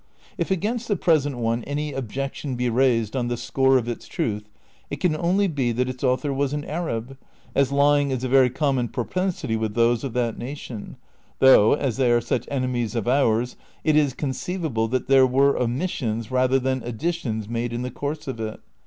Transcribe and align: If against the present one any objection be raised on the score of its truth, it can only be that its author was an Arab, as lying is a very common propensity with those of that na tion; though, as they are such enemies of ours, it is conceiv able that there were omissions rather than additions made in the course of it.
If 0.35 0.49
against 0.49 0.87
the 0.87 0.95
present 0.95 1.37
one 1.37 1.63
any 1.65 1.93
objection 1.93 2.55
be 2.55 2.71
raised 2.71 3.15
on 3.15 3.27
the 3.27 3.37
score 3.37 3.77
of 3.77 3.87
its 3.87 4.07
truth, 4.07 4.49
it 4.89 4.95
can 4.99 5.15
only 5.15 5.47
be 5.47 5.71
that 5.73 5.87
its 5.87 6.03
author 6.03 6.33
was 6.33 6.53
an 6.53 6.65
Arab, 6.65 7.15
as 7.53 7.71
lying 7.71 8.09
is 8.09 8.23
a 8.23 8.27
very 8.27 8.49
common 8.49 8.87
propensity 8.87 9.55
with 9.55 9.75
those 9.75 10.03
of 10.03 10.13
that 10.13 10.39
na 10.39 10.55
tion; 10.55 10.97
though, 11.37 11.73
as 11.75 11.97
they 11.97 12.09
are 12.11 12.19
such 12.19 12.47
enemies 12.49 12.95
of 12.95 13.07
ours, 13.07 13.55
it 13.83 13.95
is 13.95 14.15
conceiv 14.15 14.65
able 14.65 14.87
that 14.87 15.07
there 15.07 15.27
were 15.27 15.55
omissions 15.55 16.31
rather 16.31 16.57
than 16.57 16.81
additions 16.81 17.47
made 17.47 17.71
in 17.71 17.83
the 17.83 17.91
course 17.91 18.27
of 18.27 18.39
it. 18.39 18.59